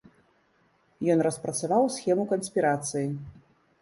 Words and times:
Ён 1.15 1.19
распрацаваў 1.27 1.85
схему 1.99 2.23
канспірацыі. 2.33 3.05